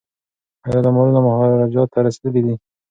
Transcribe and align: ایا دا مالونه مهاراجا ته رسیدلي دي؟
ایا 0.65 0.79
دا 0.85 0.89
مالونه 0.95 1.19
مهاراجا 1.27 1.83
ته 1.91 1.97
رسیدلي 2.05 2.41
دي؟ 2.45 2.55